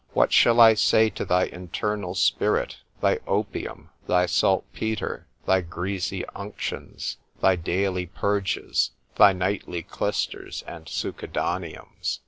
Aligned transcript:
_What 0.15 0.33
shall 0.33 0.59
I 0.59 0.73
say 0.73 1.11
to 1.11 1.23
thy 1.25 1.43
internal 1.43 2.15
spirit,—thy 2.15 3.19
opium, 3.27 3.91
thy 4.07 4.25
salt 4.25 4.65
petre,——thy 4.73 5.61
greasy 5.61 6.25
unctions,—thy 6.35 7.55
daily 7.57 8.07
purges,—thy 8.07 9.33
nightly 9.33 9.83
clysters, 9.83 10.63
and 10.65 10.87
succedaneums? 10.87 12.19